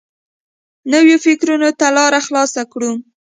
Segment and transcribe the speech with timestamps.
[0.91, 2.91] نویو فکرونو ته لاره خلاصه کړو.